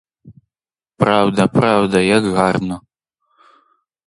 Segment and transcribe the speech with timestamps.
[0.97, 2.81] Правда, правда, як гарно!